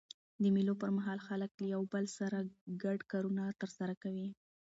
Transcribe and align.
د 0.41 0.43
مېلو 0.55 0.73
پر 0.81 0.89
مهال 0.97 1.19
خلک 1.27 1.51
له 1.61 1.65
یو 1.73 1.81
بل 1.93 2.05
سره 2.17 2.37
ګډ 2.83 2.99
کارونه 3.11 3.43
ترسره 3.61 3.93
کوي. 4.03 4.27